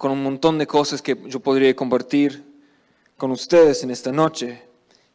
[0.00, 2.42] con un montón de cosas que yo podría compartir
[3.18, 4.62] con ustedes en esta noche.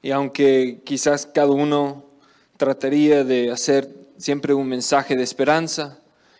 [0.04, 2.06] Y aunque quizás cada uno
[2.56, 5.98] trataría de hacer siempre un mensaje de esperanza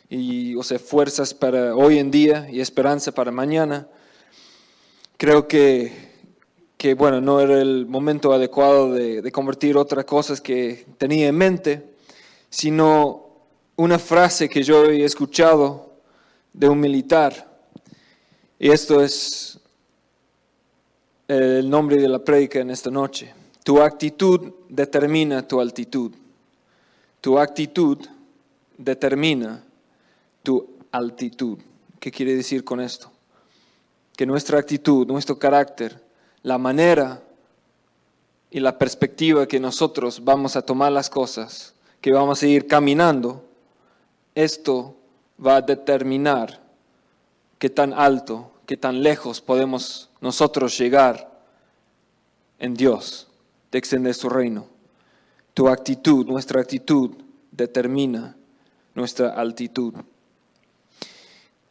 [0.10, 3.88] y o sea, fuerzas para hoy en día y esperanza para mañana,
[5.18, 5.92] creo que,
[6.78, 11.36] que bueno, no era el momento adecuado de, de convertir otras cosas que tenía en
[11.36, 11.84] mente,
[12.52, 13.26] sino
[13.76, 15.96] una frase que yo he escuchado
[16.54, 17.55] de un militar.
[18.58, 19.60] Y esto es
[21.28, 23.34] el nombre de la prédica en esta noche.
[23.64, 26.12] Tu actitud determina tu altitud.
[27.20, 27.98] Tu actitud
[28.78, 29.64] determina
[30.44, 31.58] tu altitud.
[32.00, 33.12] ¿Qué quiere decir con esto?
[34.16, 36.02] Que nuestra actitud, nuestro carácter,
[36.44, 37.22] la manera
[38.52, 43.44] y la perspectiva que nosotros vamos a tomar las cosas, que vamos a ir caminando,
[44.36, 44.96] esto
[45.44, 46.65] va a determinar
[47.60, 51.42] qué tan alto, qué tan lejos podemos nosotros llegar
[52.60, 53.28] en Dios,
[53.72, 54.68] de extender su reino.
[55.54, 57.12] Tu actitud, nuestra actitud,
[57.52, 58.36] determina
[58.94, 59.94] nuestra altitud.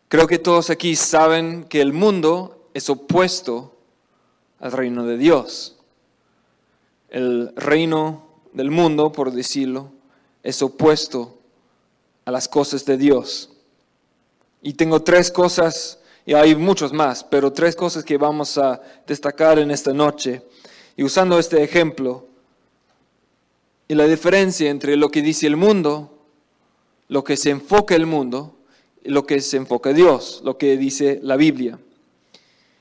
[0.08, 3.76] Creo que todos aquí saben que el mundo es opuesto
[4.60, 5.76] al reino de Dios.
[7.08, 9.90] El reino del mundo, por decirlo,
[10.42, 11.38] es opuesto
[12.24, 13.50] a las cosas de Dios.
[14.66, 19.58] Y tengo tres cosas, y hay muchos más, pero tres cosas que vamos a destacar
[19.58, 20.40] en esta noche.
[20.96, 22.26] Y usando este ejemplo,
[23.86, 26.18] y la diferencia entre lo que dice el mundo,
[27.08, 28.56] lo que se enfoca el mundo,
[29.04, 31.78] y lo que se enfoca Dios, lo que dice la Biblia.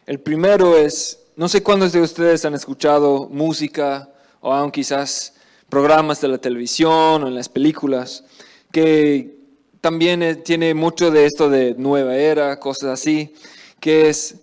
[0.05, 4.09] El primero es, no sé cuántos de ustedes han escuchado música
[4.39, 5.33] o aún quizás
[5.67, 8.23] programas de la televisión o en las películas,
[8.71, 9.42] que
[9.83, 13.33] también tiene mucho de esto de nueva era, cosas así,
[13.81, 14.35] que es,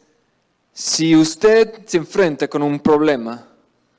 [0.71, 3.49] si usted se enfrenta con un problema,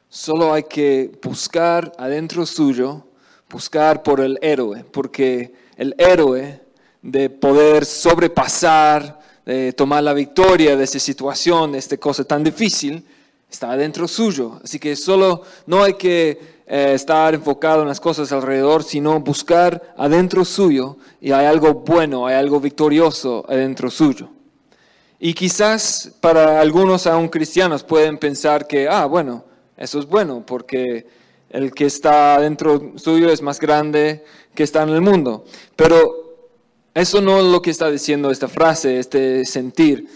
[0.07, 3.07] solo hay que buscar adentro suyo,
[3.49, 6.61] buscar por el héroe, porque el héroe
[7.01, 13.03] de poder sobrepasar, de tomar la victoria de esa situación, de esta cosa tan difícil,
[13.49, 14.59] está adentro suyo.
[14.63, 19.93] Así que solo no hay que eh, estar enfocado en las cosas alrededor, sino buscar
[19.97, 24.29] adentro suyo y hay algo bueno, hay algo victorioso adentro suyo.
[25.19, 29.43] Y quizás para algunos aún cristianos pueden pensar que, ah, bueno,
[29.75, 31.05] eso es bueno porque
[31.49, 34.23] el que está adentro suyo es más grande
[34.55, 35.43] que está en el mundo.
[35.75, 36.47] Pero
[36.93, 40.07] eso no es lo que está diciendo esta frase, este sentir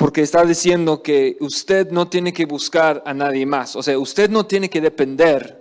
[0.00, 3.76] porque está diciendo que usted no tiene que buscar a nadie más.
[3.76, 5.59] O sea, usted no tiene que depender,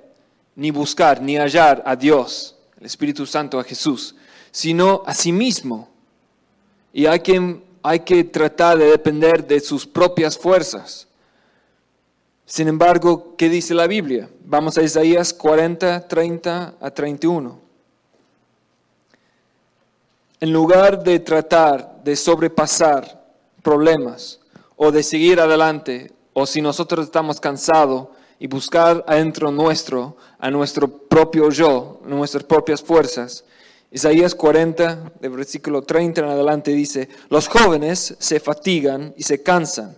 [0.60, 4.14] ni buscar, ni hallar a Dios, el Espíritu Santo, a Jesús,
[4.52, 5.88] sino a sí mismo.
[6.92, 11.08] Y hay que, hay que tratar de depender de sus propias fuerzas.
[12.46, 14.30] Sin embargo, ¿qué dice la Biblia?
[14.44, 17.58] Vamos a Isaías 40, 30 a 31.
[20.42, 23.24] En lugar de tratar de sobrepasar
[23.64, 24.42] problemas
[24.76, 28.10] o de seguir adelante, o si nosotros estamos cansados
[28.40, 33.44] y buscar adentro nuestro, a nuestro propio yo, nuestras propias fuerzas.
[33.92, 39.98] Isaías 40, de versículo 30 en adelante dice, los jóvenes se fatigan y se cansan,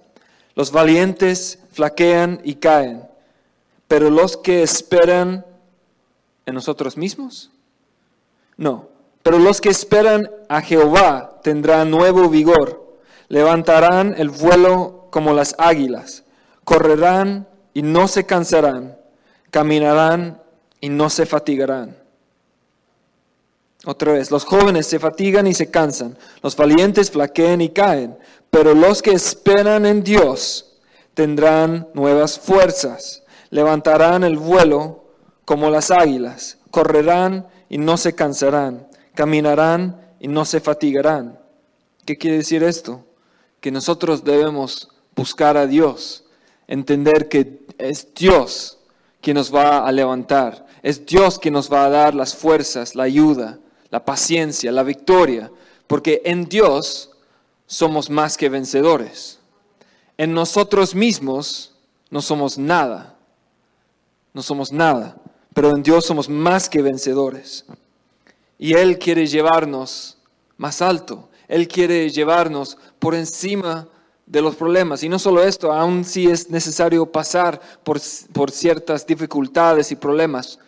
[0.55, 3.03] los valientes flaquean y caen,
[3.87, 5.45] pero los que esperan
[6.45, 7.51] en nosotros mismos,
[8.57, 8.87] no,
[9.23, 12.81] pero los que esperan a Jehová tendrán nuevo vigor
[13.31, 16.25] levantarán el vuelo como las águilas,
[16.65, 18.97] correrán y no se cansarán,
[19.49, 20.41] caminarán
[20.79, 21.97] y no se fatigarán.
[23.85, 28.17] Otra vez, los jóvenes se fatigan y se cansan, los valientes flaquean y caen,
[28.49, 30.77] pero los que esperan en Dios
[31.13, 35.05] tendrán nuevas fuerzas, levantarán el vuelo
[35.45, 41.39] como las águilas, correrán y no se cansarán, caminarán y no se fatigarán.
[42.05, 43.05] ¿Qué quiere decir esto?
[43.61, 46.20] que nosotros debemos buscar a Dios,
[46.71, 48.77] entender que es Dios
[49.21, 53.03] quien nos va a levantar, es Dios quien nos va a dar las fuerzas, la
[53.03, 53.59] ayuda,
[53.89, 55.51] la paciencia, la victoria,
[55.85, 57.11] porque en Dios
[57.67, 59.39] somos más que vencedores.
[60.17, 61.73] En nosotros mismos
[62.09, 63.15] no somos nada.
[64.33, 65.17] No somos nada.
[65.53, 67.65] Pero en Dios somos más que vencedores.
[68.57, 70.17] Y Él quiere llevarnos
[70.57, 71.27] más alto.
[71.49, 74.00] Él quiere llevarnos por encima de
[74.39, 75.01] los problemas.
[75.03, 77.99] Y no solo esto, aun si es necesario pasar por,
[78.31, 80.59] por ciertas dificultades y problemas,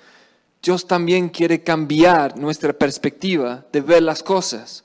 [0.63, 4.83] Dios también quiere cambiar nuestra perspectiva de ver las cosas.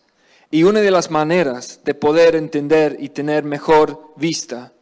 [0.51, 4.73] Y una de las maneras de poder entender y tener mejor vista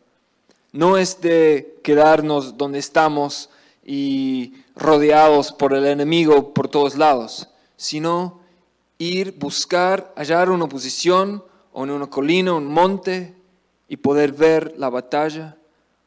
[0.73, 3.49] no es de quedarnos donde estamos
[3.85, 8.41] y rodeados por el enemigo por todos lados, sino
[8.99, 11.43] ir, buscar, hallar una posición
[11.73, 13.35] o en una colina, un monte
[13.89, 15.57] y poder ver la batalla.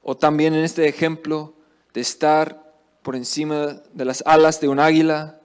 [0.04, 1.54] O también en este ejemplo
[1.94, 5.40] de estar por encima de las alas de un águila,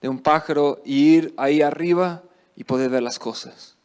[0.00, 2.22] de un pájaro, y ir ahí arriba
[2.56, 3.76] y poder ver las cosas.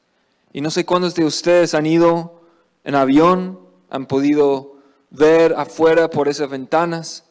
[0.53, 2.41] Y no sé cuántos de ustedes han ido
[2.83, 3.59] en avión,
[3.89, 4.77] han podido
[5.09, 7.23] ver afuera por esas ventanas,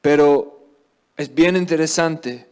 [0.00, 0.60] pero
[1.16, 2.48] es bien interesante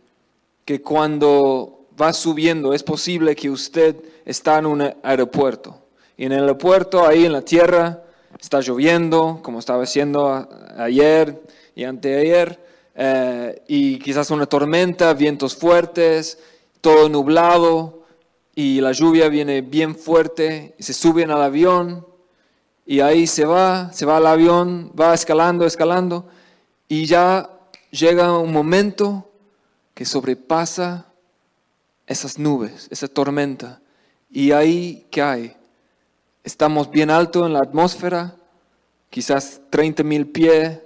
[0.64, 5.79] que cuando va subiendo es posible que usted está en un aeropuerto.
[6.20, 8.02] Y en el aeropuerto, ahí en la tierra,
[8.38, 10.46] está lloviendo, como estaba haciendo
[10.76, 11.40] ayer
[11.74, 12.62] y anteayer,
[12.94, 16.38] eh, y quizás una tormenta, vientos fuertes,
[16.82, 18.04] todo nublado,
[18.54, 22.06] y la lluvia viene bien fuerte, se suben al avión,
[22.84, 26.28] y ahí se va, se va al avión, va escalando, escalando,
[26.86, 27.48] y ya
[27.92, 29.26] llega un momento
[29.94, 31.06] que sobrepasa
[32.06, 33.80] esas nubes, esa tormenta,
[34.30, 35.56] y ahí, ¿qué hay?
[36.42, 38.34] Estamos bien alto en la atmósfera,
[39.10, 40.78] quizás 30 mil pies,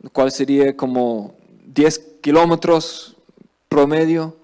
[0.00, 1.34] lo cual sería como
[1.66, 3.16] 10 kilómetros
[3.68, 4.36] promedio,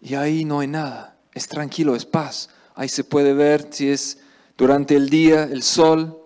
[0.00, 2.50] y ahí no hay nada, es tranquilo, es paz.
[2.76, 4.18] Ahí se puede ver si es
[4.56, 6.20] durante el día el sol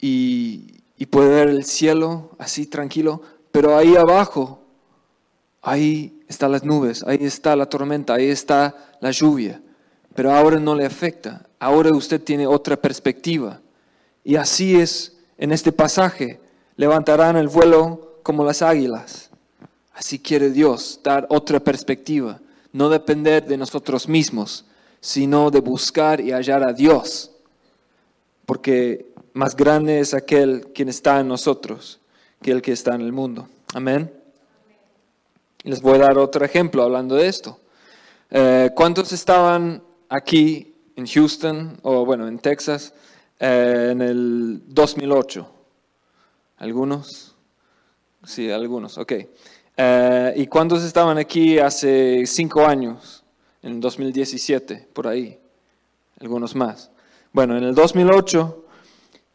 [0.00, 3.20] y, y puede ver el cielo así tranquilo,
[3.52, 4.62] pero ahí abajo,
[5.60, 9.60] ahí están las nubes, ahí está la tormenta, ahí está la lluvia,
[10.14, 13.60] pero ahora no le afecta, ahora usted tiene otra perspectiva.
[14.24, 16.40] Y así es en este pasaje,
[16.76, 19.30] levantarán el vuelo como las águilas.
[19.92, 22.40] Así quiere Dios dar otra perspectiva,
[22.72, 24.64] no depender de nosotros mismos,
[25.00, 27.30] sino de buscar y hallar a Dios,
[28.46, 32.00] porque más grande es aquel quien está en nosotros
[32.42, 33.48] que el que está en el mundo.
[33.74, 34.12] Amén.
[35.64, 37.58] Les voy a dar otro ejemplo hablando de esto.
[38.30, 40.67] Eh, ¿Cuántos estaban aquí
[40.98, 42.92] en Houston o bueno, en Texas
[43.38, 45.48] eh, en el 2008?
[46.56, 47.36] ¿Algunos?
[48.24, 49.12] Sí, algunos, ok.
[49.76, 53.22] Eh, ¿Y cuántos estaban aquí hace cinco años?
[53.62, 55.38] En 2017, por ahí.
[56.20, 56.90] Algunos más.
[57.32, 58.64] Bueno, en el 2008,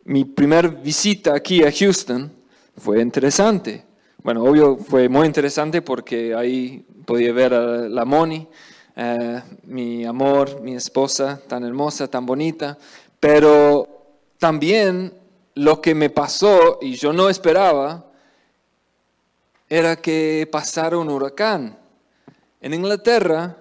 [0.04, 2.30] mi primer visita aquí a Houston
[2.75, 3.86] fue interesante.
[4.21, 8.50] Bueno, obvio, fue muy interesante porque ahí podía ver a la Moni,
[8.95, 12.78] eh, mi amor, mi esposa, tan hermosa, tan bonita,
[13.19, 13.88] pero
[14.38, 15.13] también
[15.56, 18.06] lo que me pasó y yo no esperaba
[19.69, 21.78] era que pasara un huracán.
[22.62, 23.57] En Inglaterra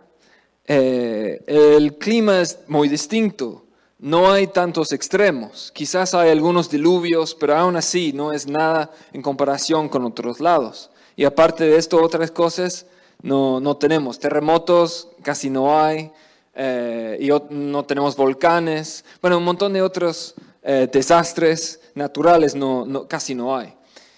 [0.67, 3.65] eh, el clima es muy distinto,
[3.99, 9.23] no hay tantos extremos, quizás hay algunos diluvios, pero aún así no es nada en
[9.23, 10.91] comparación con otros lados.
[11.17, 12.87] Y aparte de esto, otras cosas
[13.23, 16.11] no, no tenemos, terremotos casi no hay,
[16.55, 23.35] eh, y no tenemos volcanes, bueno, un montón de otros eh, desastres naturales no, casi
[23.35, 23.75] no hay.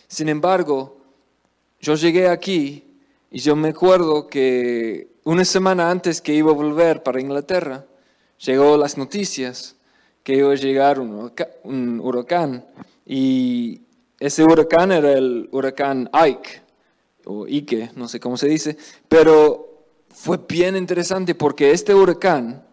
[0.08, 0.96] Sin embargo,
[1.80, 2.84] yo llegué aquí
[3.30, 7.84] y yo me acuerdo que una semana antes que iba a volver para Inglaterra,
[8.38, 9.76] llegó las noticias
[10.22, 12.64] que iba a llegar un huracán,
[13.06, 13.82] y
[14.18, 16.62] ese huracán era el huracán Ike,
[17.26, 18.76] o Ike, no sé cómo se dice,
[19.08, 22.64] pero fue bien interesante porque este huracán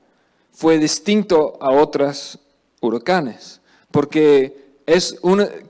[0.51, 2.39] fue distinto a otros
[2.81, 5.19] huracanes porque es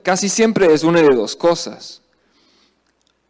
[0.02, 2.00] casi siempre es una de dos cosas.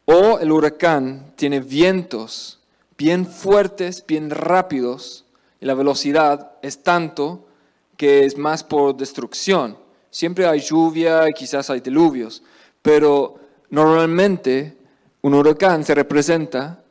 [0.04, 2.60] O el huracán tiene vientos
[2.98, 5.24] bien fuertes, bien rápidos,
[5.60, 7.46] y la velocidad es tanto
[7.96, 9.78] que es más por destrucción.
[10.10, 12.42] Siempre hay lluvia y quizás hay diluvios,
[12.82, 13.36] pero
[13.70, 14.76] normalmente
[15.22, 16.84] un huracán se representa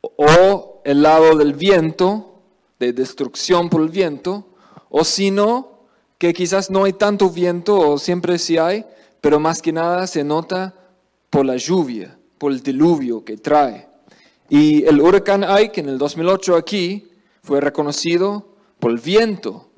[0.00, 2.42] o el lado del viento,
[2.78, 4.48] de destrucción por el viento,
[4.90, 5.86] o si no,
[6.18, 8.84] que quizás no hay tanto viento o siempre sí hay,
[9.20, 10.74] pero más que nada se nota
[11.30, 13.88] por la lluvia, por el diluvio que trae.
[14.48, 17.08] Y el huracán Ike en el 2008 aquí
[17.42, 19.70] fue reconocido por el viento.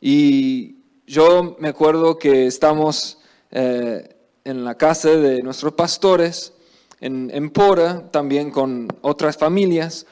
[0.00, 3.18] Y yo me acuerdo que estamos
[3.50, 6.52] eh, en la casa de nuestros pastores
[7.00, 10.06] en, en Pora, también con otras familias,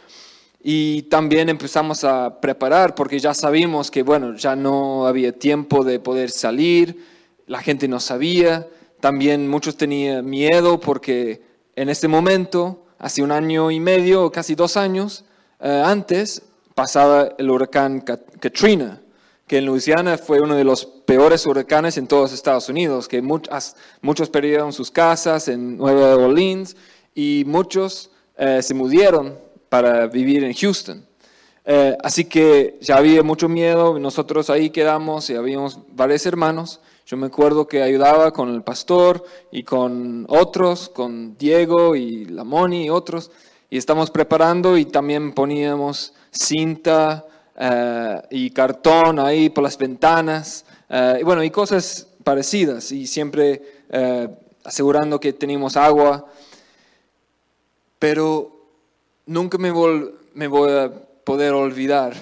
[0.63, 6.01] y también empezamos a preparar porque ya sabíamos que, bueno, ya no había tiempo de
[6.01, 7.05] poder salir,
[7.47, 8.67] la gente no sabía,
[9.01, 11.43] también muchos tenían miedo porque
[11.77, 15.25] en este momento, hace un año y medio, casi dos años
[15.61, 16.43] eh, antes,
[16.75, 19.01] pasaba el huracán Katrina,
[19.49, 23.75] que en Luisiana fue uno de los peores huracanes en todos Estados Unidos, que muchos,
[24.03, 26.77] muchos perdieron sus casas en Nueva Orleans
[27.15, 29.39] y muchos eh, se mudieron
[29.69, 31.05] para vivir en Houston.
[31.65, 36.81] Eh, así que ya había mucho miedo, nosotros ahí quedamos y habíamos varios hermanos.
[37.07, 42.85] Yo me acuerdo que ayudaba con el pastor y con otros, con Diego y Lamoni
[42.85, 43.31] y otros,
[43.71, 47.25] y estamos preparando y también poníamos cinta
[47.59, 53.77] eh, y cartón ahí por las ventanas, eh, y bueno, y cosas parecidas, y siempre
[54.65, 56.27] asegurando que teníamos agua.
[57.99, 58.59] Pero
[59.27, 60.93] nunca me, voy a
[61.25, 62.15] poder olvidar,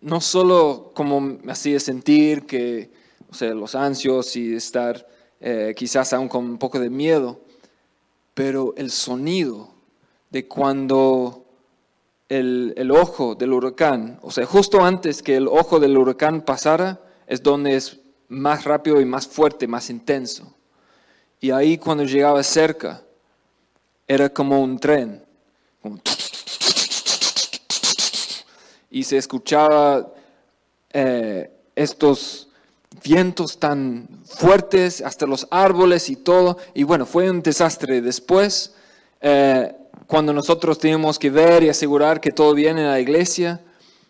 [0.00, 2.90] no solo como me hacía sentir que,
[3.30, 5.06] o sea, los ansios y estar
[5.40, 7.40] eh, quizás aún con un poco de miedo,
[8.34, 9.70] pero el sonido
[10.30, 11.41] de cuando
[12.38, 17.42] el, ojo del huracán, o sea, justo antes que el ojo del huracán pasara, es
[17.42, 17.98] donde es
[18.28, 20.54] más rápido y más fuerte, más intenso.
[21.40, 23.02] Y ahí cuando llegaba cerca,
[24.06, 25.24] era como un tren
[28.90, 30.12] y se escuchaba
[30.92, 32.48] eh, estos
[33.02, 36.58] vientos tan fuertes hasta los árboles y todo.
[36.74, 38.02] Y bueno, fue un desastre.
[38.02, 38.74] Después,
[39.22, 39.72] eh,
[40.06, 43.60] cuando nosotros teníamos que ver y asegurar que todo viene en la iglesia,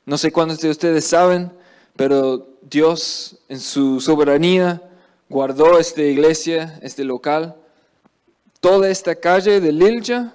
[0.04, 1.52] no sé cuántos de ustedes saben,
[1.94, 4.82] pero Dios en su soberanía
[5.28, 7.54] guardó esta iglesia, este local.
[8.60, 10.34] Toda esta calle de Lilja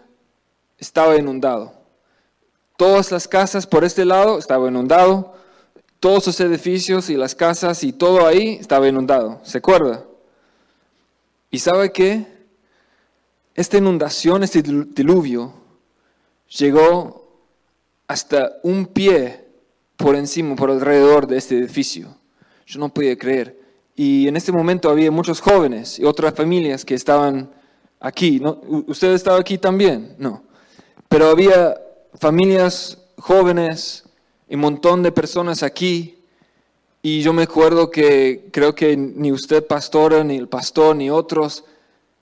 [0.78, 1.74] estaba inundado.
[2.78, 5.34] Todas las casas por este lado estaba inundado.
[6.00, 9.42] Todos los edificios y las casas y todo ahí estaba inundado.
[9.44, 10.06] ¿Se acuerda?
[11.50, 12.37] ¿Y sabe qué?
[13.58, 15.52] Esta inundación, este diluvio,
[16.60, 17.42] llegó
[18.08, 19.46] hasta un pie
[19.98, 22.16] por encima, por alrededor de este edificio.
[22.68, 23.60] Yo no podía creer.
[23.96, 27.50] Y en este momento había muchos jóvenes y otras familias que estaban
[28.00, 28.40] aquí.
[28.86, 30.14] ¿Usted estaba aquí también?
[30.20, 30.44] No.
[31.10, 31.82] Pero había
[32.14, 34.04] familias jóvenes
[34.48, 36.20] y un montón de personas aquí.
[37.02, 41.64] Y yo me acuerdo que creo que ni usted pastora, ni el pastor, ni otros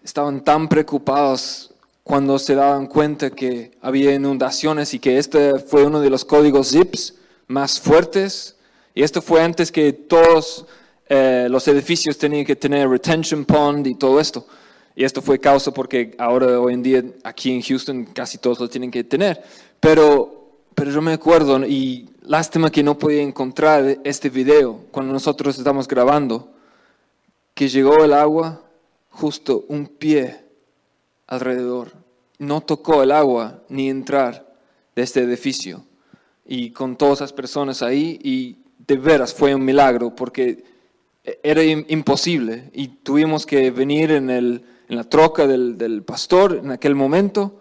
[0.05, 1.71] estaban tan preocupados
[2.03, 6.69] cuando se daban cuenta que había inundaciones y que este fue uno de los códigos
[6.69, 7.15] ZIPS
[7.47, 8.55] más fuertes.
[8.93, 10.67] Y esto fue antes que todos
[11.09, 14.45] eh, los edificios tenían que tener retention pond y todo esto.
[14.95, 18.69] Y esto fue causa porque ahora, hoy en día, aquí en Houston, casi todos lo
[18.69, 19.43] tienen que tener.
[19.79, 25.57] Pero, pero yo me acuerdo, y lástima que no podía encontrar este video cuando nosotros
[25.57, 26.53] estamos grabando,
[27.55, 28.64] que llegó el agua
[29.15, 30.43] justo un pie
[31.27, 31.93] alrededor.
[32.37, 34.53] No tocó el agua ni entrar
[34.95, 35.83] de este edificio.
[36.45, 40.63] Y con todas las personas ahí, y de veras fue un milagro porque
[41.41, 42.69] era imposible.
[42.73, 47.59] Y tuvimos que venir en el en la troca del, pastor en aquel momento,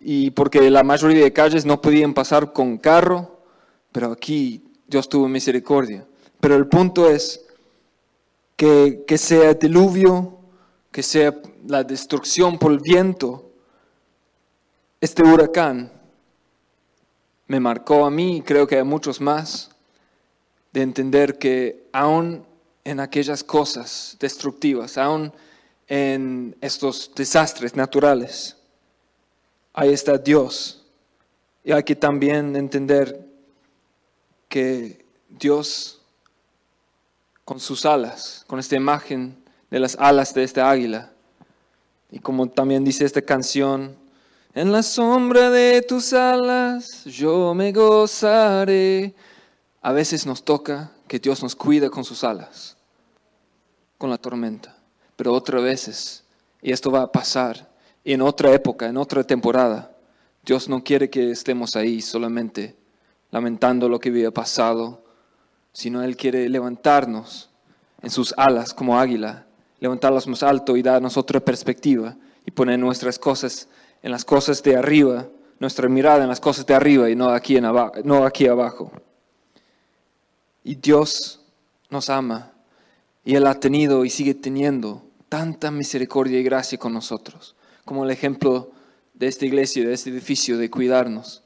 [0.00, 3.40] y porque la mayoría de calles no podían pasar con carro,
[3.92, 6.06] pero aquí Dios tuvo misericordia.
[6.40, 7.44] Pero el punto es
[8.56, 10.37] que, que sea diluvio,
[10.98, 11.32] que sea
[11.64, 13.52] la destrucción por el viento,
[15.00, 15.92] este huracán
[17.46, 19.70] me marcó a mí y creo que a muchos más
[20.72, 22.44] de entender que aún
[22.82, 25.32] en aquellas cosas destructivas, aún
[25.86, 28.56] en estos desastres naturales.
[29.74, 30.84] Ahí está Dios.
[31.62, 33.24] Y hay que también entender
[34.48, 36.02] que Dios
[37.44, 41.12] con sus alas, con esta imagen de las alas de esta águila,
[42.10, 43.96] y como también dice esta canción,
[44.54, 49.14] en la sombra de tus alas yo me gozaré.
[49.82, 52.76] A veces nos toca que Dios nos cuida con sus alas,
[53.98, 54.78] con la tormenta
[55.18, 56.22] pero otras veces,
[56.62, 57.68] y esto va a pasar,
[58.04, 59.90] en otra época, en otra temporada,
[60.46, 62.76] Dios no quiere que estemos ahí solamente
[63.32, 65.02] lamentando lo que había pasado,
[65.72, 67.50] sino Él quiere levantarnos
[68.00, 69.44] en sus alas como águila,
[69.80, 73.68] levantarlos más alto y darnos otra perspectiva y poner nuestras cosas
[74.02, 75.26] en las cosas de arriba,
[75.58, 78.92] nuestra mirada en las cosas de arriba y no aquí, en abajo, no aquí abajo.
[80.64, 81.40] Y Dios
[81.90, 82.52] nos ama
[83.24, 87.54] y Él ha tenido y sigue teniendo tanta misericordia y gracia con nosotros,
[87.84, 88.70] como el ejemplo
[89.14, 91.42] de esta iglesia, de este edificio, de cuidarnos.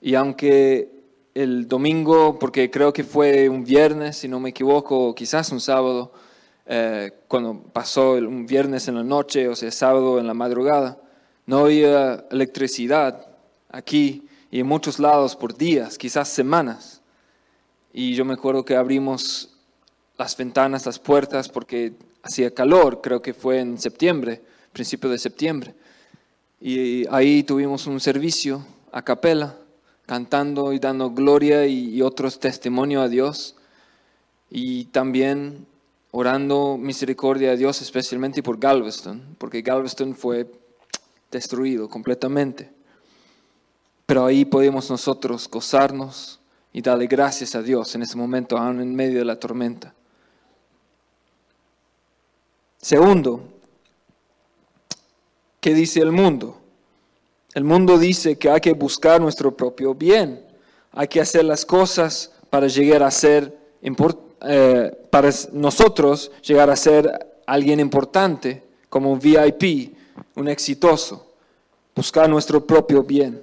[0.00, 0.90] Y aunque
[1.34, 5.60] el domingo, porque creo que fue un viernes, si no me equivoco, o quizás un
[5.60, 6.12] sábado,
[6.68, 10.98] eh, cuando pasó un viernes en la noche, o sea, sábado en la madrugada,
[11.46, 13.26] no había electricidad
[13.70, 17.00] aquí y en muchos lados por días, quizás semanas.
[17.92, 19.50] Y yo me acuerdo que abrimos
[20.18, 25.74] las ventanas, las puertas, porque hacía calor, creo que fue en septiembre, principio de septiembre.
[26.60, 29.56] Y ahí tuvimos un servicio a capela,
[30.06, 33.54] cantando y dando gloria y, otros testimonios a Dios.
[34.50, 35.66] Y también
[36.10, 40.50] orando misericordia a Dios, especialmente por Galveston, porque Galveston fue
[41.30, 42.70] destruido completamente.
[44.06, 46.40] Pero ahí podemos nosotros gozarnos
[46.72, 49.94] y darle gracias a Dios en ese momento, aún en medio de la tormenta.
[52.80, 53.42] Segundo,
[55.60, 56.58] ¿qué dice el mundo?
[57.52, 60.46] El mundo dice que hay que buscar nuestro propio bien,
[60.92, 63.58] hay que hacer las cosas para llegar a ser,
[64.42, 69.96] eh, para nosotros llegar a ser alguien importante, como un VIP,
[70.36, 71.32] un exitoso,
[71.94, 73.42] buscar nuestro propio bien.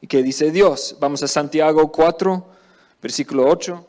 [0.00, 0.96] ¿Y qué dice Dios?
[0.98, 2.44] Vamos a Santiago 4,
[3.00, 3.86] versículo 8.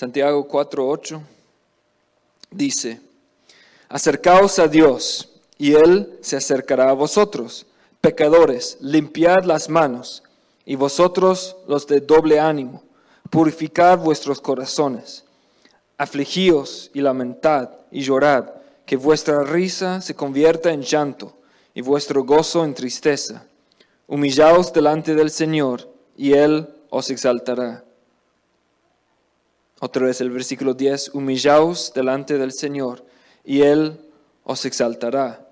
[0.00, 1.20] Santiago 4:8
[2.50, 3.00] dice,
[3.86, 7.66] acercaos a Dios y Él se acercará a vosotros.
[8.00, 10.22] Pecadores, limpiad las manos
[10.64, 12.82] y vosotros los de doble ánimo,
[13.28, 15.24] purificad vuestros corazones.
[15.98, 18.50] Afligíos y lamentad y llorad,
[18.86, 21.36] que vuestra risa se convierta en llanto
[21.74, 23.44] y vuestro gozo en tristeza.
[24.06, 27.84] Humillaos delante del Señor y Él os exaltará.
[29.78, 33.04] Otra vez el versículo 10, humillaos delante del Señor
[33.44, 34.00] y Él
[34.44, 35.49] os exaltará.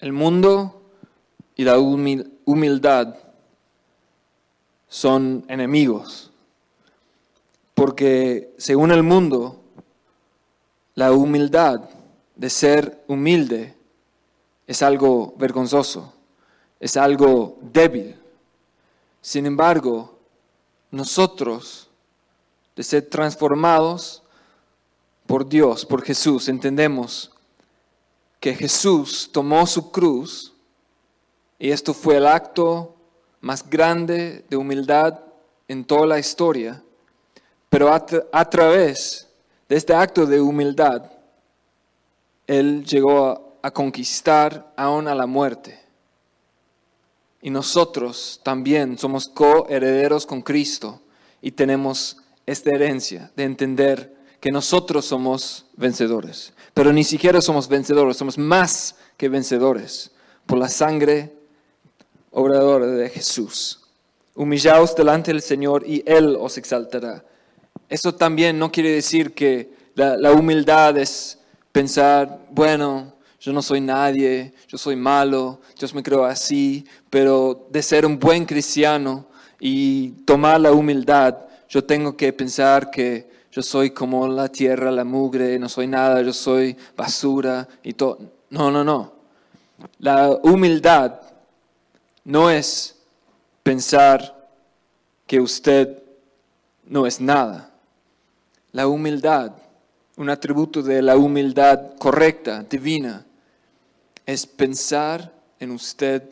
[0.00, 0.82] El mundo
[1.56, 3.16] y la humildad
[4.88, 6.30] son enemigos,
[7.74, 9.60] porque según el mundo,
[10.94, 11.82] la humildad
[12.34, 13.74] de ser humilde
[14.66, 16.12] es algo vergonzoso,
[16.80, 18.16] es algo débil.
[19.20, 20.18] Sin embargo,
[20.90, 21.90] nosotros
[22.74, 24.22] de ser transformados
[25.26, 26.48] por Dios, por Jesús.
[26.48, 27.30] Entendemos
[28.40, 30.54] que Jesús tomó su cruz
[31.58, 32.96] y esto fue el acto
[33.42, 35.20] más grande de humildad
[35.68, 36.82] en toda la historia.
[37.68, 39.28] Pero a, través
[39.68, 41.04] de este acto de humildad,
[42.46, 45.78] Él llegó a, a conquistar aún a la muerte.
[47.42, 51.00] Y nosotros también somos coherederos con Cristo
[51.40, 56.52] y tenemos esta herencia de entender que nosotros somos vencedores.
[56.74, 60.10] Pero ni siquiera somos vencedores, somos más que vencedores
[60.46, 61.32] por la sangre
[62.30, 63.80] obradora de Jesús.
[64.34, 67.24] Humillaos delante del Señor y Él os exaltará.
[67.88, 71.38] Eso también no quiere decir que la, humildad es
[71.72, 77.82] pensar, bueno, yo no soy nadie, yo soy malo, yo me creo así, pero de
[77.82, 79.26] ser un buen cristiano
[79.58, 81.36] y tomar la humildad
[81.70, 86.22] yo tengo que pensar que yo soy como la tierra, la mugre, no soy nada,
[86.22, 88.18] yo soy basura y todo.
[88.50, 89.12] No, no, no.
[89.98, 91.20] La humildad
[92.24, 92.96] no es
[93.62, 94.48] pensar
[95.26, 96.02] que usted
[96.84, 97.70] no es nada.
[98.72, 99.52] La humildad,
[100.16, 103.24] un atributo de la humildad correcta, divina,
[104.26, 106.22] es pensar en usted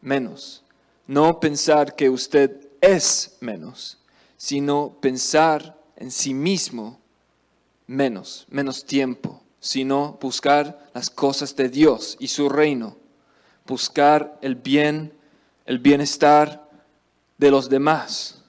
[0.00, 0.62] menos.
[1.06, 3.98] No pensar que usted es menos
[4.36, 7.00] sino pensar en sí mismo
[7.86, 12.96] menos, menos tiempo, sino buscar las cosas de Dios y su reino,
[13.66, 15.12] buscar el bien,
[15.64, 16.68] el bienestar
[17.38, 18.42] de los demás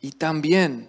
[0.00, 0.88] y también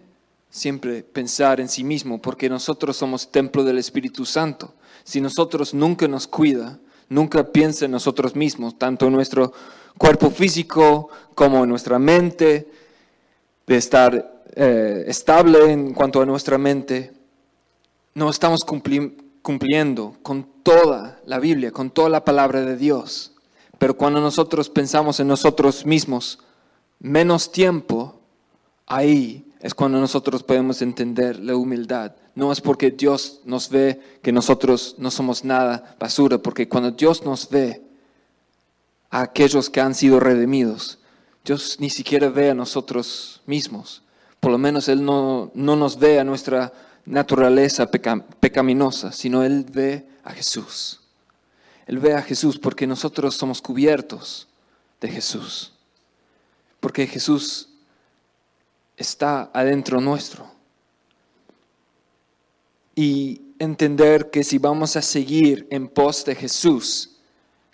[0.49, 4.73] siempre pensar en sí mismo, porque nosotros somos templo del Espíritu Santo.
[5.03, 9.53] Si nosotros nunca nos cuida, nunca piensa en nosotros mismos, tanto en nuestro
[9.97, 12.67] cuerpo físico como en nuestra mente,
[13.65, 17.11] de estar eh, estable en cuanto a nuestra mente,
[18.13, 18.61] no estamos
[19.41, 23.33] cumpliendo con toda la Biblia, con toda la palabra de Dios.
[23.77, 26.39] Pero cuando nosotros pensamos en nosotros mismos
[26.99, 28.19] menos tiempo,
[28.85, 32.13] ahí es cuando nosotros podemos entender la humildad.
[32.35, 37.23] No es porque Dios nos ve que nosotros no somos nada basura, porque cuando Dios
[37.23, 37.81] nos ve,
[39.11, 40.97] a aquellos que han sido redimidos.
[41.45, 44.01] Dios ni siquiera ve a nosotros mismos.
[44.41, 46.73] Por lo menos Él no, no nos ve a nuestra
[47.05, 50.99] naturaleza pecaminosa, sino Él ve a Jesús.
[51.85, 54.47] Él ve a Jesús porque nosotros somos cubiertos
[54.99, 55.71] de Jesús.
[56.79, 57.69] Porque Jesús
[58.97, 60.49] está adentro nuestro.
[62.95, 67.17] Y entender que si vamos a seguir en pos de Jesús,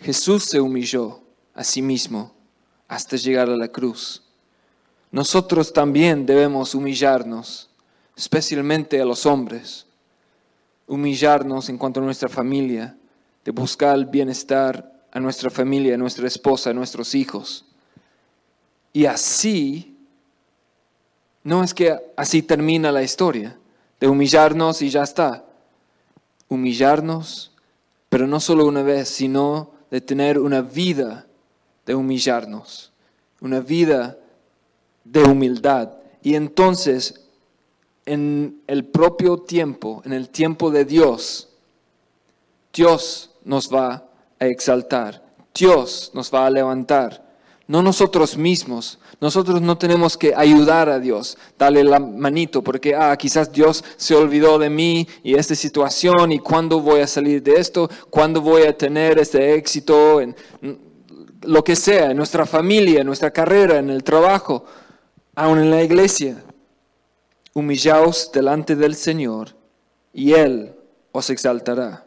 [0.00, 1.22] Jesús se humilló
[1.54, 2.34] a sí mismo
[2.86, 4.22] hasta llegar a la cruz.
[5.10, 7.70] Nosotros también debemos humillarnos,
[8.16, 9.86] especialmente a los hombres,
[10.86, 12.96] humillarnos en cuanto a nuestra familia,
[13.44, 17.64] de buscar el bienestar a nuestra familia, a nuestra esposa, a nuestros hijos.
[18.92, 19.96] Y así,
[21.42, 23.58] no es que así termina la historia,
[24.00, 25.44] de humillarnos y ya está.
[26.48, 27.52] Humillarnos,
[28.08, 31.26] pero no solo una vez, sino de tener una vida
[31.86, 32.92] de humillarnos,
[33.40, 34.18] una vida
[35.10, 35.90] de humildad.
[36.22, 37.26] Y entonces,
[38.06, 41.48] en el propio tiempo, en el tiempo de Dios,
[42.72, 45.22] Dios nos va a exaltar,
[45.54, 47.28] Dios nos va a levantar,
[47.66, 48.98] no nosotros mismos.
[49.20, 54.14] Nosotros no tenemos que ayudar a Dios, darle la manito, porque ah, quizás Dios se
[54.14, 58.62] olvidó de mí y esta situación y cuándo voy a salir de esto, cuándo voy
[58.62, 60.36] a tener este éxito en
[61.42, 64.64] lo que sea, en nuestra familia, en nuestra carrera, en el trabajo,
[65.38, 66.42] aún en la iglesia.
[67.54, 69.54] Humillaos delante del Señor
[70.12, 70.74] y Él
[71.12, 72.04] os exaltará.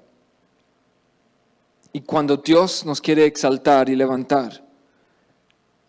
[1.93, 4.61] Y cuando Dios nos quiere exaltar y levantar,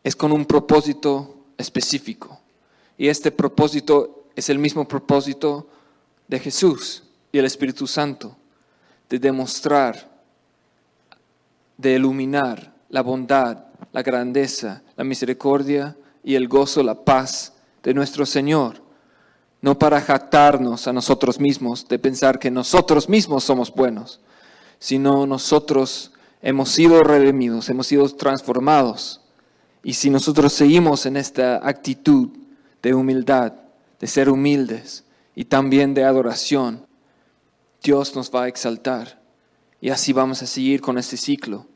[0.04, 2.40] es con un propósito específico.
[2.96, 5.66] Y este propósito es el mismo propósito
[6.28, 7.02] de Jesús
[7.32, 8.36] y el Espíritu Santo,
[9.08, 10.08] de demostrar,
[11.76, 18.26] de iluminar la bondad, la grandeza, la misericordia y el gozo, la paz de nuestro
[18.26, 18.82] Señor.
[19.60, 24.20] No para jactarnos a nosotros mismos, de pensar que nosotros mismos somos buenos,
[24.78, 29.20] sino nosotros hemos sido redimidos, hemos sido transformados.
[29.84, 32.30] Y si nosotros seguimos en esta actitud
[32.82, 33.52] de humildad,
[34.00, 35.04] de ser humildes
[35.36, 36.86] y también de adoración,
[37.82, 39.20] Dios nos va a exaltar.
[39.80, 41.66] Y así vamos a seguir con este ciclo.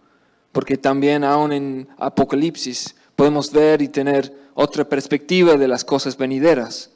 [0.52, 6.90] Porque también aún en Apocalipsis podemos ver y tener otra perspectiva de las cosas venideras.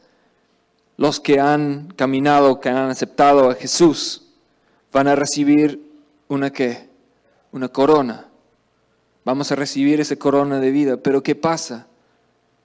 [0.97, 4.27] Los que han caminado, que han aceptado a Jesús,
[4.93, 5.81] van a recibir
[6.29, 6.89] una qué?
[7.53, 8.29] Una corona.
[9.25, 10.99] Vamos a recibir esa corona de vida.
[10.99, 11.87] Pero ¿qué pasa?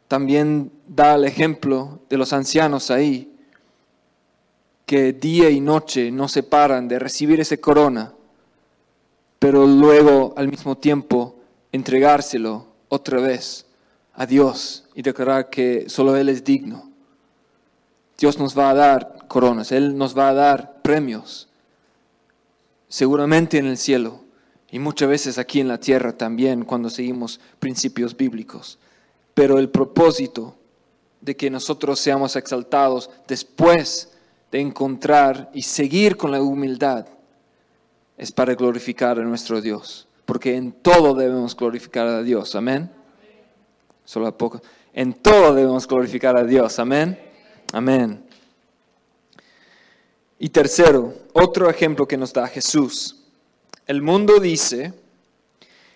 [0.08, 3.32] También da el ejemplo de los ancianos ahí,
[4.86, 8.14] que día y noche no se paran de recibir esa corona,
[9.40, 11.38] pero luego al mismo tiempo
[11.72, 13.66] entregárselo otra vez
[14.14, 16.90] a Dios y declarar que solo Él es digno.
[18.18, 21.50] Dios nos va a dar coronas, Él nos va a dar premios
[22.88, 24.22] seguramente en el cielo
[24.72, 28.80] y muchas veces aquí en la tierra también cuando seguimos principios bíblicos.
[29.34, 30.56] Pero el propósito
[31.22, 34.12] de que nosotros seamos exaltados después
[34.52, 37.08] de encontrar y seguir con la humildad
[38.18, 40.05] es para glorificar a nuestro Dios.
[40.26, 42.56] Porque en todo debemos glorificar a Dios.
[42.56, 42.92] Amén.
[44.04, 44.62] Solo a poco.
[44.94, 46.80] En todo debemos glorificar a Dios.
[46.80, 47.20] Amén.
[47.74, 48.26] Amén.
[50.40, 53.24] Y tercero, otro ejemplo que nos da Jesús.
[53.88, 54.94] El mundo dice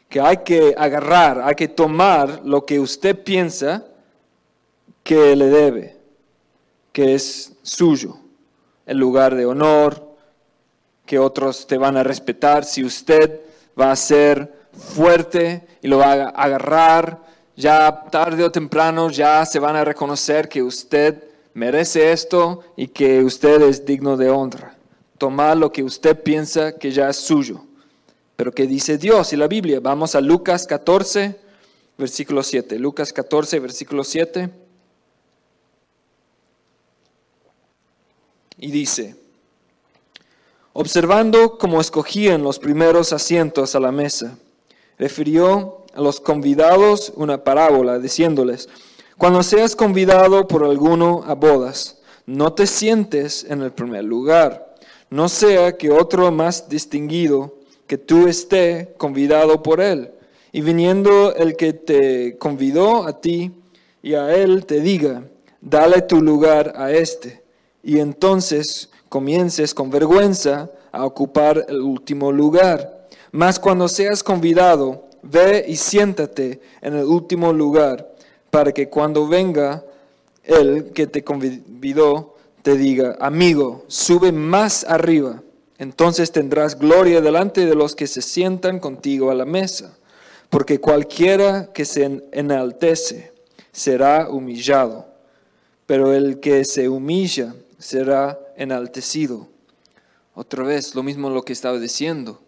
[0.07, 3.85] que hay que agarrar, hay que tomar lo que usted piensa
[5.03, 5.97] que le debe,
[6.91, 8.17] que es suyo,
[8.85, 10.15] el lugar de honor,
[11.05, 13.41] que otros te van a respetar, si usted
[13.79, 17.19] va a ser fuerte y lo va a agarrar,
[17.55, 23.23] ya tarde o temprano ya se van a reconocer que usted merece esto y que
[23.23, 24.75] usted es digno de honra.
[25.17, 27.65] Tomar lo que usted piensa que ya es suyo.
[28.37, 29.81] Pero ¿qué dice Dios y la Biblia?
[29.81, 31.37] Vamos a Lucas 14,
[31.97, 32.79] versículo 7.
[32.79, 34.49] Lucas 14, versículo 7.
[38.59, 39.17] Y dice,
[40.79, 44.37] observando cómo escogían los primeros asientos a la mesa,
[44.97, 48.69] refirió a los convidados una parábola diciéndoles,
[49.17, 54.73] cuando seas convidado por alguno a bodas, no te sientes en el primer lugar,
[55.09, 60.11] no sea que otro más distinguido que tú esté convidado por él.
[60.53, 63.51] Y viniendo el que te convidó a ti
[64.01, 65.23] y a él te diga,
[65.59, 67.43] dale tu lugar a este.
[67.83, 73.07] Y entonces comiences con vergüenza a ocupar el último lugar.
[73.31, 78.13] Mas cuando seas convidado, ve y siéntate en el último lugar,
[78.49, 79.83] para que cuando venga
[80.43, 85.43] el que te convidó, te diga, amigo, sube más arriba.
[85.77, 89.97] Entonces tendrás gloria delante de los que se sientan contigo a la mesa,
[90.49, 93.31] porque cualquiera que se enaltece
[93.71, 95.05] será humillado,
[95.85, 99.47] pero el que se humilla será enaltecido.
[100.35, 102.41] Otra vez, lo mismo lo que estaba diciendo,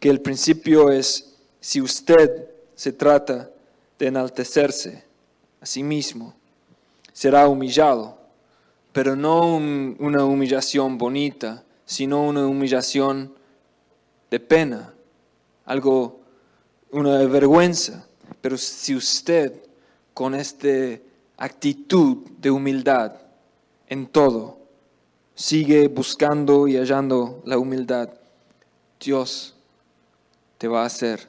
[0.00, 3.50] que el principio es, si usted se trata
[3.98, 5.04] de enaltecerse
[5.60, 6.34] a sí mismo,
[7.12, 8.18] será humillado,
[8.92, 13.32] pero no una humillación bonita, sino una humillación
[14.30, 14.92] de pena,
[15.64, 16.20] algo,
[16.90, 18.06] una vergüenza.
[18.40, 19.52] Pero si usted
[20.14, 20.68] con esta
[21.36, 23.12] actitud de humildad
[23.88, 24.57] en todo,
[25.38, 28.10] sigue buscando y hallando la humildad,
[28.98, 29.54] Dios
[30.58, 31.28] te va a hacer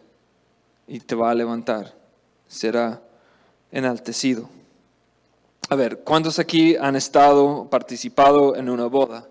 [0.87, 1.95] y te va a levantar,
[2.47, 3.03] será
[3.71, 4.49] enaltecido.
[5.69, 9.27] A ver, ¿cuántos aquí han estado, participado en una boda?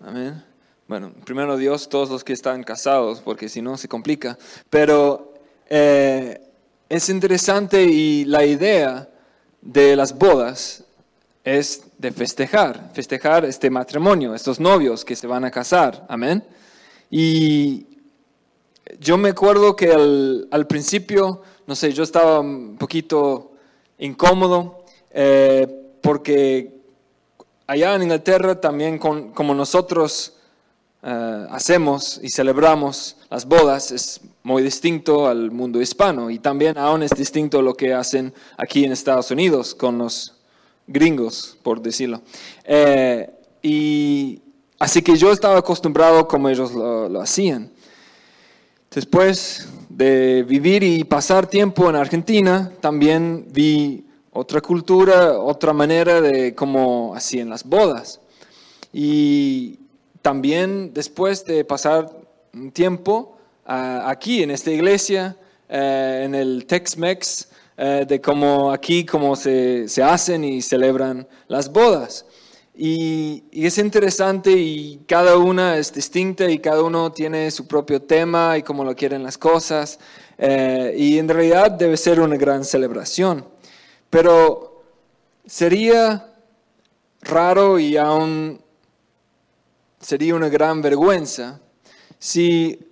[0.00, 0.42] Amén.
[0.88, 4.38] Bueno, primero Dios, todos los que están casados, porque si no se complica.
[4.70, 5.34] Pero
[5.68, 6.40] eh,
[6.88, 9.10] es interesante y la idea
[9.60, 10.84] de las bodas
[11.44, 16.44] es de festejar, festejar este matrimonio, estos novios que se van a casar, amén.
[17.10, 17.86] Y
[18.98, 23.52] yo me acuerdo que al, principio, no sé, yo estaba un poquito
[23.98, 25.66] incómodo eh,
[26.02, 26.80] porque
[27.66, 30.34] allá en Inglaterra también como nosotros
[31.02, 37.02] eh, hacemos y celebramos las bodas es muy distinto al mundo hispano y también aún
[37.02, 40.39] es distinto lo que hacen aquí en Estados Unidos con los
[40.90, 42.20] gringos, por decirlo.
[42.64, 43.30] Eh,
[43.62, 44.40] y
[44.78, 47.70] así que yo estaba acostumbrado como ellos lo, hacían.
[48.90, 56.54] Después de vivir y pasar tiempo en Argentina, también vi otra cultura, otra manera de
[56.54, 58.20] cómo hacían las bodas.
[58.92, 59.78] Y
[60.22, 62.10] también después de pasar
[62.52, 65.36] un tiempo ah, aquí en esta iglesia,
[65.68, 67.49] eh, en el Tex-Mex,
[67.82, 72.26] eh, de cómo aquí cómo se, se, hacen y celebran las bodas.
[72.74, 78.58] Y, es interesante y cada una es distinta y cada uno tiene su propio tema
[78.58, 79.98] y cómo lo quieren las cosas.
[80.36, 83.46] Eh, y en realidad debe ser una gran celebración.
[84.10, 84.82] Pero
[85.46, 86.34] sería
[87.22, 88.60] raro y aún
[90.00, 91.60] sería una gran vergüenza
[92.18, 92.89] si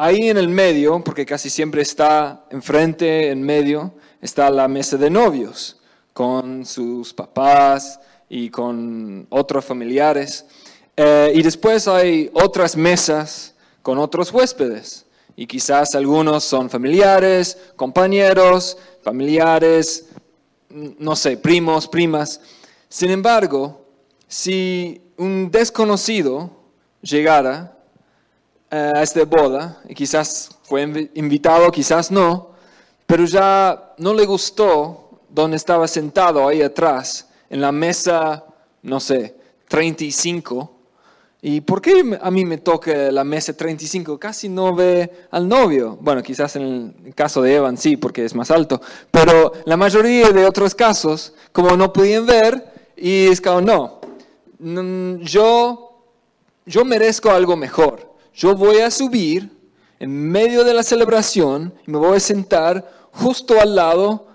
[0.00, 5.10] ahí en el medio, porque casi siempre está enfrente, en medio, está la mesa de
[5.10, 5.76] novios,
[6.14, 10.46] con sus papás y con otros familiares.
[10.96, 15.04] Eh, y después hay otras mesas con otros huéspedes.
[15.36, 20.06] Y quizás algunos son familiares, compañeros, familiares,
[20.70, 22.40] no sé, primos, primas.
[22.88, 23.84] Sin embargo,
[24.26, 26.50] si un desconocido
[27.02, 27.76] llegara
[28.70, 32.50] a esta boda, y quizás fue invitado, quizás no,
[33.06, 38.44] pero ya no le gustó donde estaba sentado ahí atrás, en la mesa,
[38.82, 39.34] no sé,
[39.68, 40.76] 35.
[41.42, 44.18] ¿Y por qué a mí me toca la mesa 35?
[44.18, 45.96] Casi no ve al novio.
[46.00, 48.80] Bueno, quizás en el caso de Evan sí, porque es más alto.
[49.10, 54.00] Pero la mayoría de otros casos, como no podían ver, y es como, no,
[55.22, 56.04] yo,
[56.66, 58.09] yo merezco algo mejor.
[58.34, 59.50] Yo voy a subir
[59.98, 64.26] en medio de la celebración y me voy a sentar justo al lado,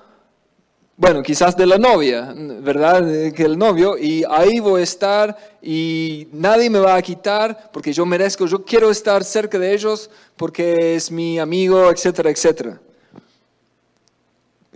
[0.97, 3.31] bueno, quizás de la novia, ¿verdad?
[3.33, 7.91] Que el novio, y ahí voy a estar y nadie me va a quitar porque
[7.91, 12.79] yo merezco, yo quiero estar cerca de ellos porque es mi amigo, etcétera, etcétera.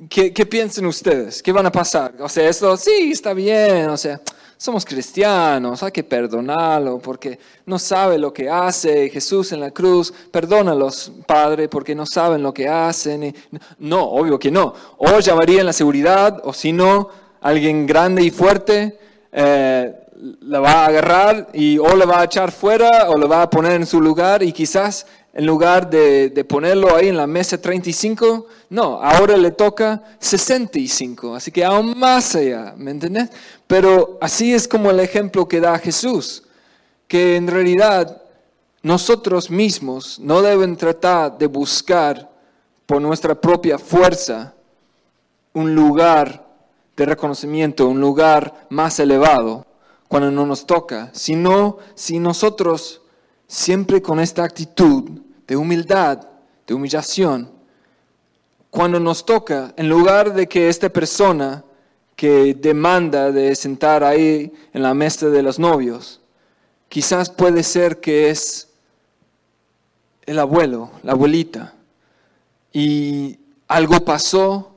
[0.10, 1.44] ¿Qué, qué piensan ustedes?
[1.44, 2.14] ¿Qué van a pasar?
[2.20, 4.20] O sea, esto sí, está bien, o sea,
[4.60, 10.14] somos cristianos, hay que perdonarlo porque no sabe lo que hace Jesús en la cruz,
[10.32, 13.34] perdónalos, Padre, porque no saben lo que hacen.
[13.80, 14.74] No, obvio que no.
[14.98, 17.08] O llamarían la seguridad, o si no,
[17.40, 19.00] alguien grande y fuerte
[19.32, 19.96] eh,
[20.42, 23.50] la va a agarrar y o la va a echar fuera o la va a
[23.50, 25.08] poner en su lugar y quizás
[25.40, 31.50] en lugar de, ponerlo ahí en la mesa 35, no, ahora le toca 65, así
[31.50, 33.30] que aún más allá, ¿me entiendes?
[33.66, 36.44] Pero así es como el ejemplo que da Jesús,
[37.08, 38.22] que en realidad
[38.84, 42.30] nosotros mismos no deben tratar de buscar
[42.86, 44.54] por nuestra propia fuerza
[45.54, 46.46] un lugar
[46.98, 49.66] de reconocimiento, un lugar más elevado
[50.10, 53.04] cuando no nos toca, sino si nosotros
[53.48, 56.28] siempre con esta actitud de humildad,
[56.68, 57.50] de humillación,
[58.70, 61.64] cuando nos toca, en lugar de que esta persona
[62.16, 66.22] que demanda de sentar ahí en la mesa de los novios,
[66.88, 68.70] quizás puede ser que es
[70.28, 71.74] el abuelo, la abuelita,
[72.72, 74.76] y algo pasó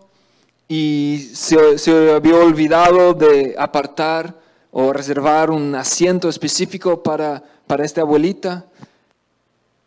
[0.68, 8.64] y se, había olvidado de apartar o reservar un asiento específico para, para esta abuelita,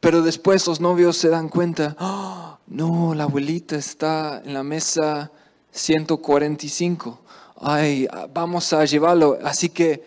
[0.05, 5.31] pero después los novios se dan cuenta, "Ah, no, la abuelita está en la mesa
[5.71, 7.21] 145,
[7.59, 10.03] ay, vamos a llevarlo, así que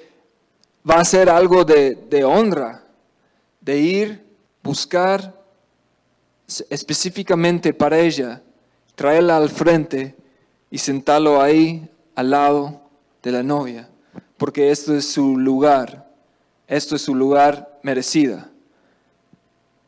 [0.89, 2.85] va a ser algo de, de honra,
[3.61, 4.25] de ir,
[4.63, 5.35] buscar
[6.71, 8.41] específicamente para ella,
[8.95, 10.15] traerla al frente
[10.71, 12.83] y sentarlo ahí al lado
[13.21, 13.89] de la novia,
[14.37, 16.09] porque esto es su lugar,
[16.69, 18.49] esto es su lugar merecida.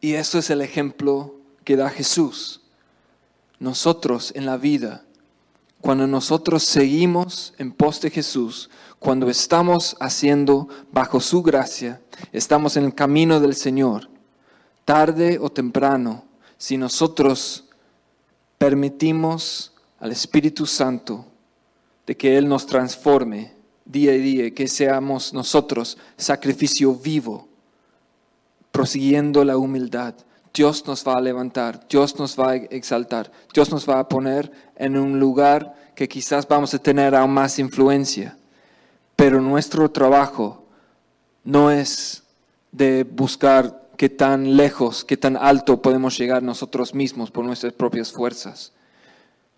[0.00, 1.34] Y esto es el ejemplo
[1.64, 2.62] que da Jesús.
[3.58, 5.04] Nosotros en la vida,
[5.80, 12.00] cuando nosotros seguimos en pos de Jesús, cuando estamos haciendo bajo su gracia,
[12.32, 14.08] estamos en el camino del Señor,
[14.84, 16.24] tarde o temprano,
[16.56, 17.64] si nosotros
[18.58, 21.26] permitimos al Espíritu Santo
[22.06, 23.52] de que Él nos transforme
[23.84, 27.49] día a día, que seamos nosotros sacrificio vivo,
[28.72, 30.14] prosiguiendo la humildad.
[30.52, 34.50] Dios nos va a levantar, Dios nos va a exaltar, Dios nos va a poner
[34.76, 38.36] en un lugar que quizás vamos a tener aún más influencia.
[39.14, 40.64] Pero nuestro trabajo
[41.44, 42.24] no es
[42.72, 48.10] de buscar qué tan lejos, qué tan alto podemos llegar nosotros mismos por nuestras propias
[48.10, 48.72] fuerzas,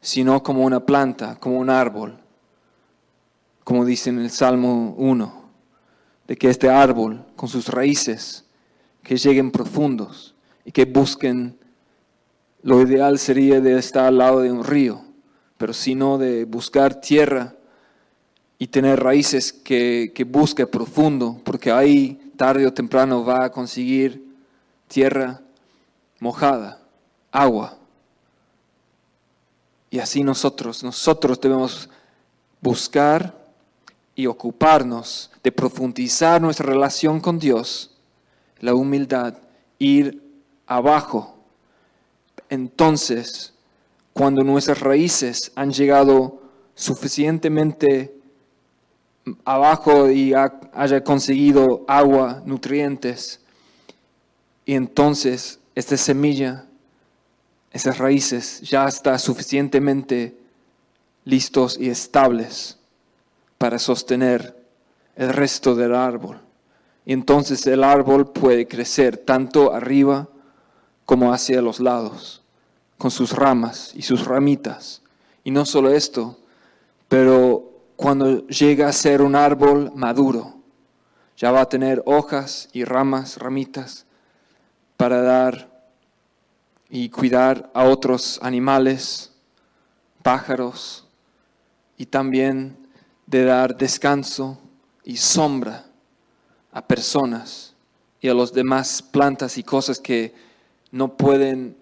[0.01, 2.18] sino como una planta, como un árbol,
[3.64, 5.42] como dice en el Salmo 1,
[6.27, 8.44] de que este árbol con sus raíces
[9.02, 10.34] que lleguen profundos
[10.64, 11.58] y que busquen,
[12.62, 15.02] lo ideal sería de estar al lado de un río,
[15.58, 17.54] pero si no de buscar tierra
[18.58, 24.24] y tener raíces que, que busque profundo, porque ahí tarde o temprano va a conseguir
[24.88, 25.40] tierra
[26.20, 26.80] mojada,
[27.30, 27.76] agua.
[29.90, 31.88] Y así nosotros, nosotros debemos
[32.60, 33.42] buscar
[34.14, 37.91] y ocuparnos de profundizar nuestra relación con Dios,
[38.62, 39.35] la humildad,
[39.79, 40.22] ir
[40.66, 41.37] abajo.
[42.48, 43.53] Entonces,
[44.14, 46.40] cuando nuestras raíces han llegado
[46.75, 48.14] suficientemente
[49.44, 53.40] abajo y ha- haya conseguido agua, nutrientes,
[54.64, 56.66] y entonces esta semilla,
[57.72, 60.37] esas raíces ya está suficientemente
[61.25, 62.79] listos y estables
[63.59, 64.57] para sostener
[65.16, 66.40] el resto del árbol.
[67.06, 70.28] Entonces el árbol puede crecer tanto arriba
[71.04, 72.42] como hacia los lados,
[72.96, 75.02] con sus ramas y sus ramitas.
[75.42, 76.38] Y no solo esto,
[77.08, 80.54] pero cuando llega a ser un árbol maduro,
[81.36, 84.06] ya va a tener hojas y ramas, ramitas,
[84.96, 85.70] para dar
[86.88, 89.32] y cuidar a otros animales,
[90.22, 91.08] pájaros,
[91.96, 92.76] y también
[93.26, 94.58] de dar descanso
[95.04, 95.91] y sombra
[96.72, 97.74] a personas
[98.20, 100.35] y a los demás plantas y cosas que
[100.90, 101.76] no pueden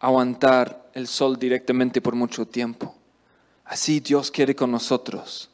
[0.00, 2.94] aguantar el sol directamente por mucho tiempo.
[3.64, 5.48] Así Dios quiere con nosotros.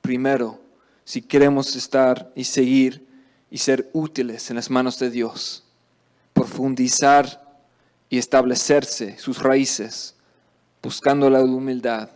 [0.00, 0.60] Primero,
[1.04, 3.06] si queremos estar y seguir
[3.50, 5.64] y ser útiles en las manos de Dios,
[6.32, 7.42] profundizar
[8.08, 10.14] y establecerse sus raíces,
[10.82, 12.10] buscando la humildad,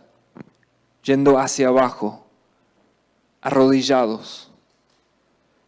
[1.03, 2.27] yendo hacia abajo,
[3.41, 4.48] arrodillados.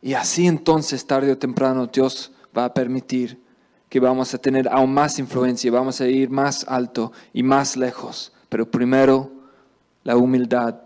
[0.01, 3.39] Y así entonces, tarde o temprano, Dios va a permitir
[3.87, 8.31] que vamos a tener aún más influencia, vamos a ir más alto y más lejos.
[8.49, 9.31] Pero primero,
[10.03, 10.81] la humildad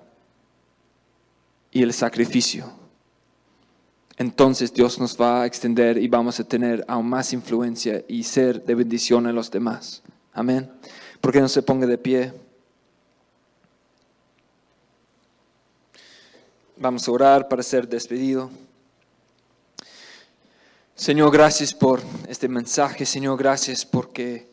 [1.71, 2.71] y el sacrificio.
[4.17, 8.63] Entonces Dios nos va a extender y vamos a tener aún más influencia y ser
[8.63, 10.01] de bendición a los demás.
[10.33, 10.71] Amén.
[11.21, 12.33] ¿Por qué no se ponga de pie?
[16.77, 18.49] Vamos a orar para ser despedido.
[20.95, 23.05] Señor, gracias por este mensaje.
[23.05, 24.47] Señor, gracias porque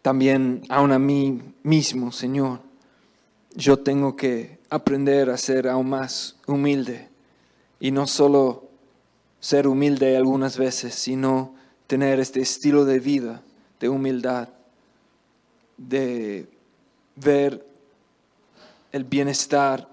[0.00, 2.60] también aún a mí mismo, Señor,
[3.54, 7.08] yo tengo que aprender a ser aún más humilde
[7.80, 8.68] y no solo
[9.40, 11.54] ser humilde algunas veces, sino
[11.86, 13.42] tener este estilo de vida
[13.80, 14.48] de humildad,
[15.76, 16.48] de
[17.16, 17.64] ver
[18.92, 19.88] el bienestar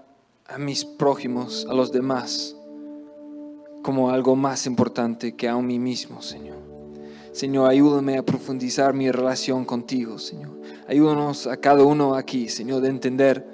[0.46, 2.55] a mis prójimos, a los demás,
[3.86, 6.56] como algo más importante que a mí mismo, Señor.
[7.30, 10.60] Señor, ayúdame a profundizar mi relación contigo, Señor.
[10.88, 13.46] Ayúdanos a cada uno aquí, Señor, de entender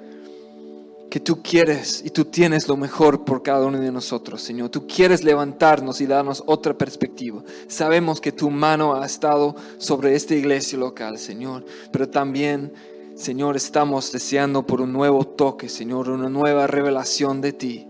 [1.11, 4.69] que tú quieres y tú tienes lo mejor por cada uno de nosotros, Señor.
[4.69, 7.43] Tú quieres levantarnos y darnos otra perspectiva.
[7.67, 12.73] Sabemos que tu mano ha estado sobre esta iglesia local, Señor, pero también,
[13.13, 17.87] Señor, estamos deseando por un nuevo toque, Señor, una nueva revelación de ti.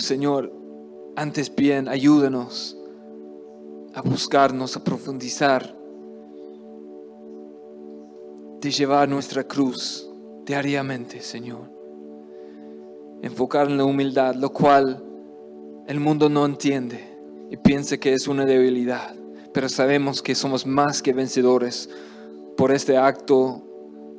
[0.00, 0.52] Señor,
[1.16, 2.76] antes bien, ayúdanos
[3.94, 5.76] a buscarnos, a profundizar,
[8.60, 10.08] de llevar nuestra cruz
[10.44, 11.70] diariamente, Señor.
[13.22, 15.02] Enfocar en la humildad, lo cual
[15.86, 17.18] el mundo no entiende
[17.50, 19.14] y piensa que es una debilidad,
[19.52, 21.90] pero sabemos que somos más que vencedores
[22.56, 23.62] por este acto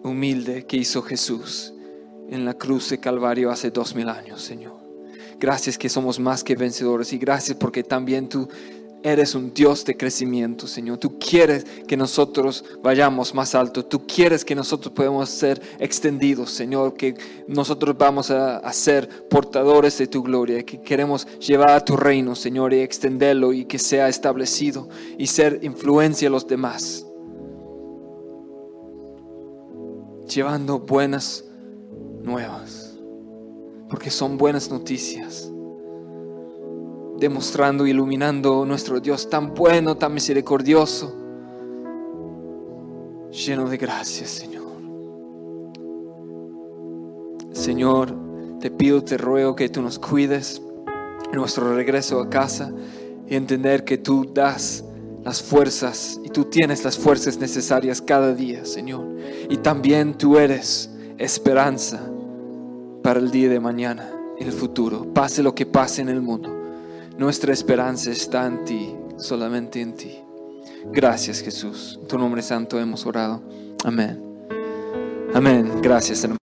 [0.04, 1.74] humilde que hizo Jesús
[2.30, 4.81] en la cruz de Calvario hace dos mil años, Señor.
[5.42, 8.48] Gracias que somos más que vencedores y gracias porque también tú
[9.04, 11.00] Eres un Dios de crecimiento, Señor.
[11.00, 13.84] Tú quieres que nosotros vayamos más alto.
[13.84, 16.94] Tú quieres que nosotros podamos ser extendidos, Señor.
[16.94, 17.16] Que
[17.48, 20.62] nosotros vamos a, ser portadores de tu gloria.
[20.64, 24.88] Que queremos llevar a tu reino, Señor, y extenderlo y que sea establecido
[25.18, 27.04] y ser influencia a los demás.
[30.28, 31.44] Llevando buenas
[32.22, 32.81] nuevas.
[33.92, 35.52] Porque son buenas noticias
[37.20, 41.14] demostrando, iluminando nuestro Dios tan bueno, tan misericordioso,
[43.30, 44.72] lleno de gracia, Señor.
[47.52, 48.16] Señor,
[48.60, 50.62] te pido, te ruego que tú nos cuides
[51.32, 52.74] en nuestro regreso a casa
[53.28, 54.84] y entender que tú das
[55.24, 59.06] las fuerzas y tú tienes las fuerzas necesarias cada día, Señor.
[59.48, 60.90] Y también tú eres
[61.20, 62.11] esperanza
[63.04, 66.50] para el día de mañana, en el futuro, pase lo que pase en el mundo.
[67.18, 70.20] Nuestra esperanza está en ti, solamente en ti.
[70.92, 72.00] Gracias Jesús.
[72.02, 73.42] En tu nombre santo hemos orado.
[73.84, 74.22] Amén.
[75.34, 75.82] Amén.
[75.82, 76.41] Gracias hermano.